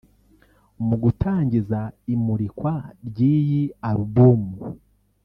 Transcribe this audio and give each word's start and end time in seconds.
Mu 0.87 0.95
gutangiza 1.03 1.79
imurikwa 2.13 2.73
ry’iyi 3.07 3.63
album 3.89 4.41